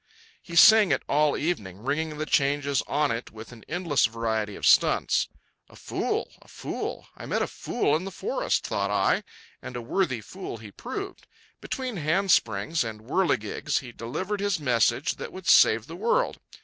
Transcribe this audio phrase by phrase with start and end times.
[0.41, 4.65] He sang it all evening, ringing the changes on it with an endless variety of
[4.65, 5.29] stunts.
[5.69, 6.31] "A fool!
[6.41, 7.07] a fool!
[7.15, 9.21] I met a fool in the forest!" thought I,
[9.61, 11.27] and a worthy fool he proved.
[11.59, 16.39] Between handsprings and whirligigs he delivered his message that would save the world.